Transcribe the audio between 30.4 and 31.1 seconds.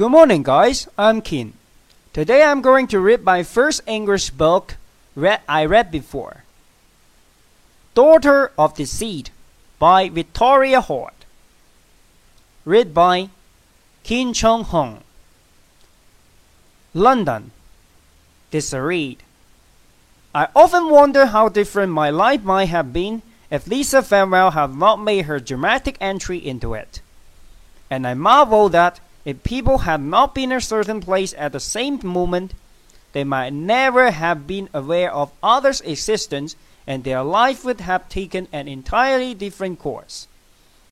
in a certain